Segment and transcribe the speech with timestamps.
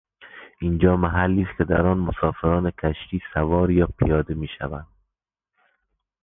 [0.61, 4.87] اینجا محلی است که در آن مسافران کشتی سوار یا پیاده میشوند.